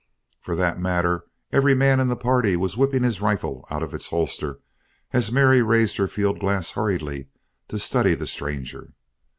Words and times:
For 0.39 0.55
that 0.55 0.79
matter, 0.81 1.25
every 1.51 1.75
man 1.75 1.99
in 1.99 2.07
the 2.07 2.15
party 2.15 2.55
was 2.55 2.75
whipping 2.75 3.03
his 3.03 3.21
rifle 3.21 3.67
out 3.69 3.83
of 3.83 3.93
its 3.93 4.07
holster 4.09 4.59
as 5.13 5.31
Mary 5.31 5.61
raised 5.61 5.97
her 5.97 6.07
field 6.07 6.39
glass 6.39 6.71
hurriedly 6.71 7.27
to 7.67 7.77
study 7.77 8.15
the 8.15 8.25
stranger. 8.25 8.93